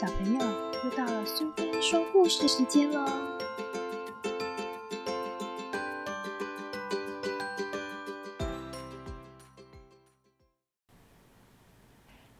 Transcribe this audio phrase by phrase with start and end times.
[0.00, 0.40] 小朋友，
[0.84, 3.04] 又到了苏菲说故事时间喽！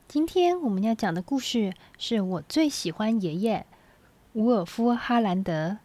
[0.06, 3.66] 今天我们要讲的故事是我最喜欢爷爷
[4.34, 5.78] 伍尔夫·哈兰德，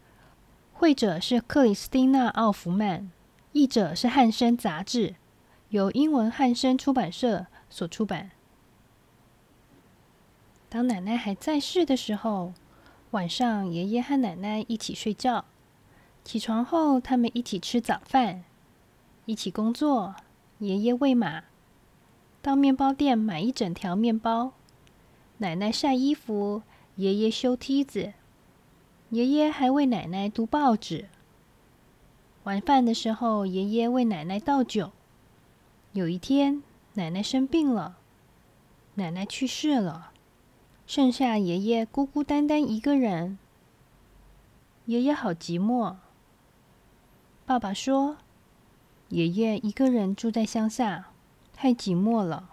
[0.74, 3.10] 绘者是克里斯蒂娜·奥弗曼，
[3.52, 5.16] 译者是汉生杂志，
[5.70, 8.30] 由英文汉生出版社所出版。
[10.74, 12.52] 当奶奶还在世的时候，
[13.12, 15.46] 晚上爷爷和奶奶一起睡觉。
[16.24, 18.44] 起床后，他们一起吃早饭，
[19.28, 20.16] 一起工作。
[20.58, 21.44] 爷爷喂马，
[22.42, 24.54] 到面包店买一整条面包。
[25.38, 26.64] 奶奶晒衣服，
[26.96, 28.14] 爷爷修梯子。
[29.10, 31.06] 爷爷还为奶奶读报纸。
[32.46, 34.92] 晚饭的时候，爷爷为奶奶倒酒。
[35.92, 36.64] 有一天，
[36.96, 37.98] 奶奶生病了，
[38.96, 40.10] 奶奶去世了。
[40.86, 43.40] 剩下爷爷孤孤单单一个人，
[44.86, 45.96] 爷爷好寂寞。
[47.46, 48.18] 爸爸说
[49.10, 51.10] ：“爷爷一个人住在乡下，
[51.54, 52.50] 太寂寞了。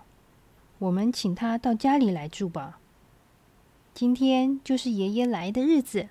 [0.79, 2.79] 我们请他到家里来住吧。
[3.93, 6.09] 今天就是爷爷来的日子，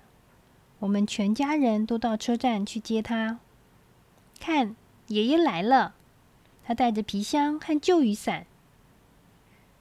[0.80, 3.40] 我们全家人都到车站去接他。
[4.38, 4.76] 看，
[5.08, 5.94] 爷爷来了，
[6.64, 8.46] 他带着皮箱和旧雨伞。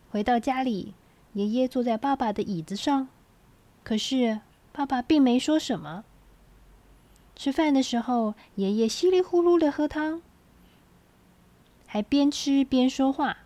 [0.10, 0.94] 回到家里。”
[1.34, 3.08] 爷爷坐在爸爸的椅子上，
[3.84, 4.42] 可是
[4.72, 6.04] 爸爸并没说什么。
[7.36, 10.22] 吃饭的时候，爷爷稀里呼噜的喝汤，
[11.86, 13.38] 还边吃边说话。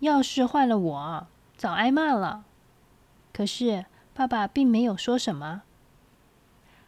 [0.00, 1.26] 要是换了我，
[1.56, 2.44] 早挨骂了。
[3.32, 5.62] 可是爸爸并没有说什么。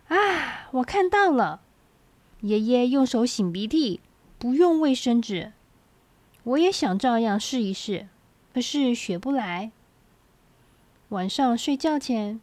[0.09, 1.61] 啊，我看到了，
[2.43, 4.01] 爷爷用手擤鼻涕，
[4.39, 5.53] 不用卫生纸。
[6.43, 8.09] 我也想照样试一试，
[8.53, 9.71] 可是学不来。
[11.11, 12.39] 晚上睡觉前，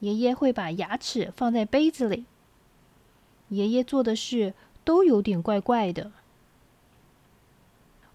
[0.00, 2.24] 爷爷会把牙齿放在杯子里。
[3.48, 6.10] 爷爷做的事都有点怪怪的，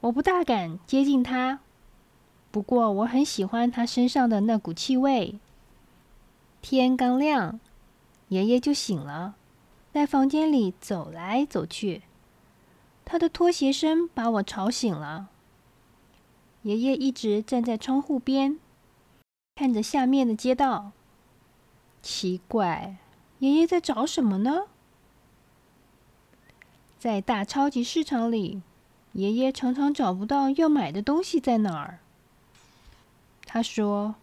[0.02, 1.62] 我不大敢接近他。
[2.52, 5.40] 不过我很喜欢他身上的那股气味。
[6.62, 7.62] 天刚亮，
[8.28, 9.36] 爷爷就醒了，
[9.94, 12.02] 在房间里走来走去。
[13.06, 15.30] 他的拖鞋声把我吵醒了。
[16.64, 18.60] 爷爷一直站在窗户边。
[19.56, 20.92] 看着下面的街道，
[22.02, 22.98] 奇怪，
[23.40, 24.64] 爷爷在找什么呢？
[26.98, 28.62] 在大超级市场里，
[29.14, 32.00] 爷爷常常找不到要买的东西在哪儿。
[33.46, 34.16] 他说：“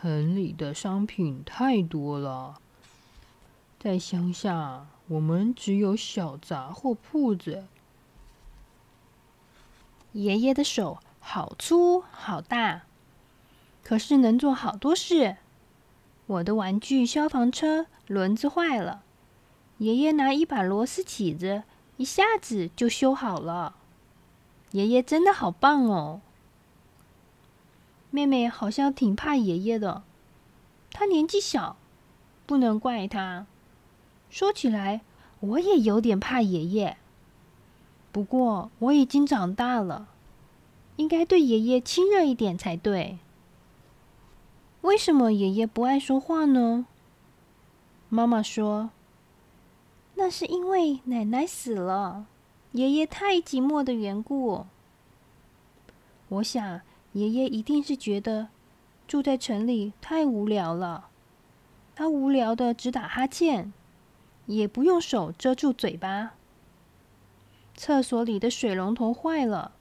[0.00, 2.60] 城里的商品太多了，
[3.80, 7.66] 在乡下我们只有小杂货铺子。”
[10.12, 12.82] 爷爷的手好粗好大。
[13.86, 15.36] 可是能做好多事。
[16.26, 19.04] 我的玩具消防车轮子坏了，
[19.78, 21.62] 爷爷拿一把螺丝起子，
[21.96, 23.76] 一下子就修好了。
[24.72, 26.20] 爷爷真的好棒哦！
[28.10, 30.02] 妹妹好像挺怕爷爷的，
[30.90, 31.76] 她年纪小，
[32.44, 33.46] 不能怪她。
[34.28, 35.02] 说起来，
[35.38, 36.96] 我也有点怕爷爷。
[38.10, 40.08] 不过我已经长大了，
[40.96, 43.18] 应该对爷爷亲热一点才对。
[44.86, 46.86] 为什么爷爷不爱说话呢？
[48.08, 48.90] 妈妈说
[50.14, 52.26] ：“那是因为奶奶死了，
[52.70, 54.64] 爷爷太寂寞的缘故。”
[56.30, 56.82] 我想，
[57.14, 58.46] 爷爷一定是觉得
[59.08, 61.08] 住在城里太无聊了。
[61.96, 63.72] 他无聊的直打哈欠，
[64.46, 66.34] 也不用手遮住嘴巴。
[67.74, 69.72] 厕所里的水龙头坏了，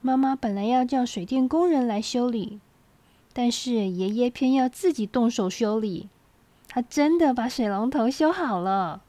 [0.00, 2.58] 妈妈本来要叫水电工人来修理。
[3.34, 6.08] 但是爷爷偏要自己动手修理，
[6.68, 9.02] 他真的把水龙头修好了。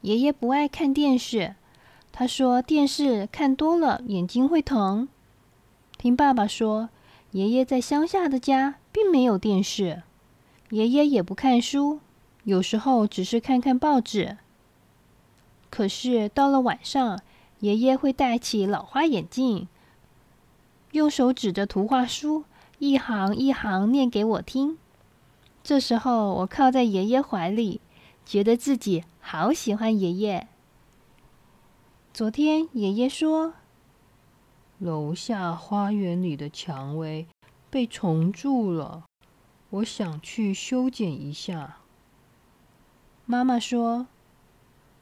[0.00, 1.54] 爷爷不爱看电视，
[2.10, 5.06] 他说电视看多了眼睛会疼。
[5.98, 6.88] 听爸爸说，
[7.32, 10.02] 爷爷在乡下的家并没有电视，
[10.70, 12.00] 爷爷也不看书，
[12.44, 14.38] 有时候只是看看报纸。
[15.68, 17.20] 可是到了晚上，
[17.60, 19.68] 爷爷会戴起老花眼镜，
[20.92, 22.44] 用手指着图画书。
[22.78, 24.78] 一行一行念给我听。
[25.64, 27.80] 这时候，我靠在爷爷怀里，
[28.24, 30.46] 觉得自己好喜欢爷爷。
[32.12, 33.54] 昨天，爷爷说，
[34.78, 37.26] 楼下花园里的蔷薇
[37.68, 39.04] 被虫蛀了，
[39.70, 41.78] 我想去修剪一下。
[43.26, 44.06] 妈妈说：“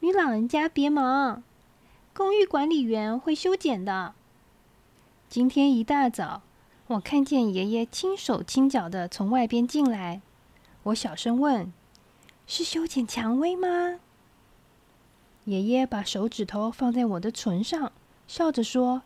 [0.01, 1.43] 你老人家别忙，
[2.15, 4.15] 公寓管理员会修剪的。”
[5.29, 6.41] 今天一大早。
[6.89, 10.21] 我看见爷爷轻手轻脚的从外边进来，
[10.85, 11.73] 我小声问
[12.47, 13.99] ：“是修剪蔷薇吗？”
[15.47, 17.91] 爷爷把手指头放在我的唇上，
[18.29, 19.03] 笑着说：“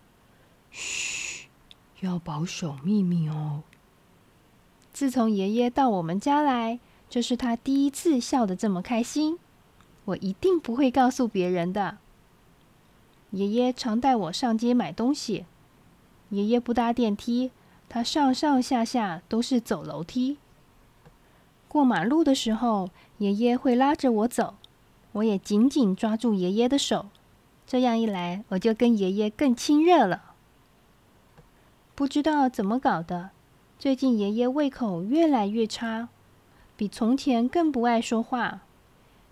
[0.71, 1.49] 嘘，
[2.00, 3.62] 要保守秘密哦。”
[4.93, 9.38] 自从爷爷到我们家来，这是他第一次笑得这么开心。
[10.05, 11.97] 我一定不会告诉别人的。
[13.31, 15.47] 爷爷常带我上街买东西。
[16.29, 17.50] 爷爷不搭电梯。
[17.92, 20.38] 他上上下下都是走楼梯。
[21.66, 24.54] 过马路的时候，爷爷会拉着我走，
[25.10, 27.06] 我也紧紧抓住爷爷的手。
[27.66, 30.34] 这样一来，我就跟爷爷更亲热了。
[31.96, 33.31] 不知道怎么搞的，
[33.76, 36.08] 最近爷爷胃口越来越差，
[36.76, 38.60] 比从前更不爱说话，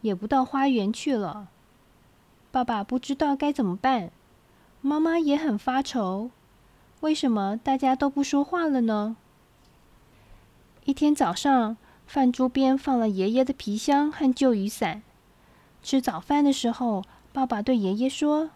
[0.01, 1.49] 也不到花园去了。
[2.51, 4.11] 爸爸不知道该怎么办，
[4.81, 6.31] 妈妈也很发愁。
[7.01, 9.17] 为什么大家都不说话了呢？
[10.85, 11.77] 一天早上，
[12.09, 15.03] 饭桌边放了爷爷的皮箱和旧雨伞。
[15.81, 18.51] 吃早饭的时候，爸爸对爷爷说：“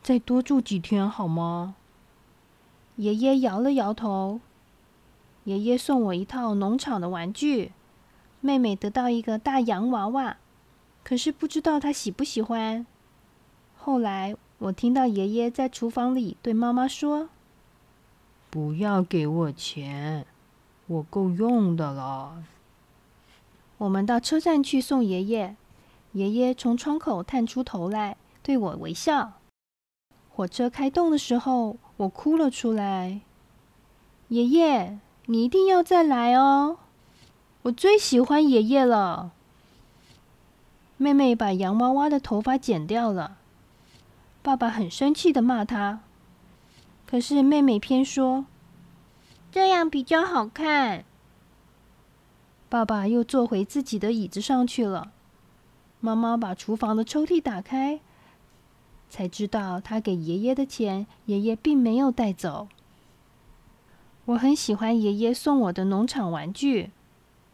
[0.00, 1.74] 再多住几天好吗？”
[2.94, 4.40] 爷爷摇了摇头。
[5.42, 7.72] 爷爷送我一套农场的玩具，
[8.40, 10.36] 妹妹得到一个大洋娃娃，
[11.02, 12.86] 可是不知道她喜不喜欢。
[13.76, 14.36] 后来。
[14.60, 17.30] 我听到爷爷在厨房里对妈妈说
[18.50, 20.26] ：“不要给我钱，
[20.86, 22.44] 我够用的了。”
[23.78, 25.56] 我们到车站去送爷爷。
[26.12, 29.32] 爷爷从窗口探出头来，对我微笑。
[30.28, 33.22] 火车开动的时候，我哭了出来。
[34.28, 36.76] 爷爷，你一定要再来哦！
[37.62, 39.30] 我最喜欢爷爷了。
[40.98, 43.38] 妹妹把洋娃娃的头发剪掉了。
[44.42, 46.00] 爸爸很生气的骂他，
[47.06, 48.46] 可是妹妹偏说
[49.52, 51.04] 这样比较好看。
[52.68, 55.12] 爸爸又坐回自己的椅子上去了。
[56.00, 58.00] 妈妈把厨房的抽屉打开，
[59.10, 62.68] 才知道他给爷爷的钱，爷爷并没有带走。
[64.24, 66.90] 我很喜欢爷爷送我的农场玩具。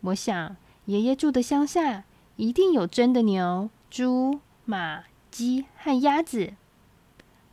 [0.02, 2.04] 我想，爷爷住的乡下
[2.36, 6.52] 一定有真的牛、猪、马、鸡和鸭子。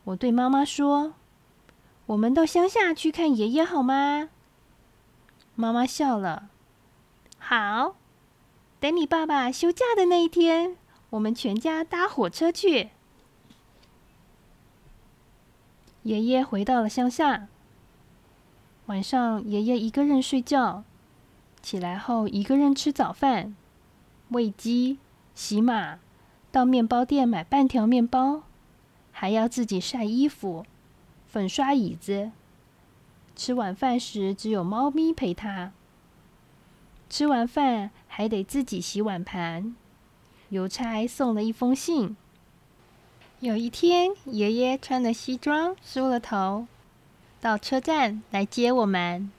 [0.05, 1.13] 我对妈妈说
[2.07, 4.29] ：“我们到乡下去看爷爷好吗？”
[5.55, 6.49] 妈妈笑了。
[7.37, 7.95] 好，
[8.79, 10.77] 等你爸爸休假的那一天，
[11.11, 12.89] 我们全家搭火车去。
[16.03, 17.47] 爷爷回到了乡下。
[18.87, 20.83] 晚上，爷爷一个人睡觉，
[21.61, 23.55] 起来后一个人吃早饭，
[24.29, 24.97] 喂鸡、
[25.33, 25.99] 洗马，
[26.51, 28.43] 到面包店买半条面包。
[29.13, 30.65] 还要自己晒衣服、
[31.27, 32.31] 粉刷椅子。
[33.33, 35.71] 吃晚饭时，只有猫咪陪他。
[37.09, 39.73] 吃完饭还得自己洗碗盘。
[40.49, 42.17] 邮差送了一封信。
[43.39, 46.67] 有一天，爷爷穿了西装，梳了头，
[47.41, 49.31] 到车站来接我们。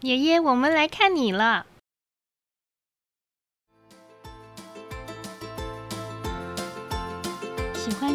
[0.00, 1.66] 爷爷，我们来看你了。